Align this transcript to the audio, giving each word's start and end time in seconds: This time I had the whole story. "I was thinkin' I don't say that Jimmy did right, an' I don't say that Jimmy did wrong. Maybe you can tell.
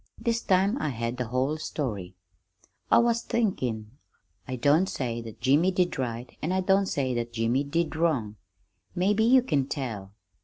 This 0.17 0.41
time 0.41 0.79
I 0.81 0.89
had 0.89 1.17
the 1.17 1.27
whole 1.27 1.59
story. 1.59 2.15
"I 2.89 2.97
was 2.97 3.21
thinkin' 3.21 3.91
I 4.47 4.55
don't 4.55 4.87
say 4.89 5.21
that 5.21 5.41
Jimmy 5.41 5.69
did 5.69 5.99
right, 5.99 6.35
an' 6.41 6.51
I 6.51 6.61
don't 6.61 6.87
say 6.87 7.13
that 7.13 7.33
Jimmy 7.33 7.63
did 7.63 7.95
wrong. 7.95 8.37
Maybe 8.95 9.23
you 9.23 9.43
can 9.43 9.67
tell. 9.67 10.15